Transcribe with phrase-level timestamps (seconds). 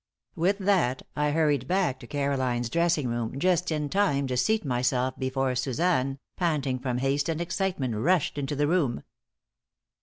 [0.35, 5.15] With that I hurried back to Caroline's dressing room just in time to seat myself
[5.19, 9.03] before Suzanne, panting from haste and excitement, rushed into the room.